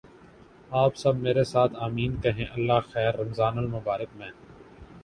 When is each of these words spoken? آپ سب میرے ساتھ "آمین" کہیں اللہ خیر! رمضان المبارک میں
آپ 0.71 0.95
سب 0.95 1.15
میرے 1.17 1.43
ساتھ 1.43 1.73
"آمین" 1.79 2.15
کہیں 2.21 2.45
اللہ 2.45 2.79
خیر! 2.89 3.13
رمضان 3.15 3.57
المبارک 3.57 4.15
میں 4.15 4.31